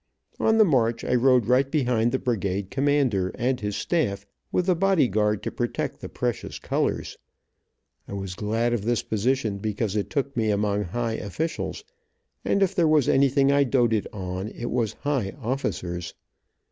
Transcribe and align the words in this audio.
On 0.39 0.57
the 0.57 0.65
march 0.65 1.03
I 1.03 1.13
rode 1.13 1.45
right 1.45 1.69
behind 1.69 2.11
the 2.11 2.17
brigade 2.17 2.71
commander 2.71 3.31
and 3.35 3.59
his 3.59 3.75
staff, 3.75 4.25
with 4.51 4.65
the 4.65 4.73
body 4.75 5.07
guard 5.07 5.43
to 5.43 5.51
protect 5.51 6.01
the 6.01 6.09
precious 6.09 6.57
colors. 6.57 7.19
I 8.07 8.13
was 8.13 8.33
glad 8.33 8.73
of 8.73 8.81
this 8.83 9.03
position, 9.03 9.59
because 9.59 9.95
it 9.95 10.09
took 10.09 10.35
me 10.35 10.49
among 10.49 10.85
high 10.85 11.17
officials, 11.17 11.83
and 12.43 12.63
if 12.63 12.73
there 12.73 12.87
was 12.87 13.07
anything 13.07 13.51
I 13.51 13.63
doted, 13.63 14.07
on 14.11 14.47
it 14.47 14.71
was 14.71 14.93
high 15.03 15.35
officers. 15.39 16.15